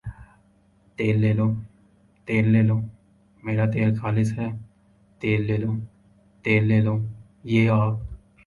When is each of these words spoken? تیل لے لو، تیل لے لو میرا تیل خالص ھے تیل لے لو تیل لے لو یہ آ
تیل 0.97 1.15
لے 1.23 1.31
لو، 1.39 1.47
تیل 2.27 2.45
لے 2.53 2.61
لو 2.69 2.77
میرا 3.43 3.65
تیل 3.73 3.89
خالص 3.99 4.29
ھے 4.37 4.47
تیل 5.21 5.39
لے 5.47 5.57
لو 5.63 5.71
تیل 6.43 6.63
لے 6.69 6.79
لو 6.85 6.95
یہ 7.51 7.63
آ 7.79 7.81